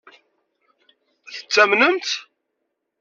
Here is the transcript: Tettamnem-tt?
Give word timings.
Tettamnem-tt? 1.35 2.13